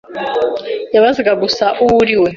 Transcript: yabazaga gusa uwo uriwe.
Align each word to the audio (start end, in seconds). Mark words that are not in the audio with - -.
yabazaga 0.93 1.33
gusa 1.43 1.65
uwo 1.81 1.93
uriwe. 2.01 2.29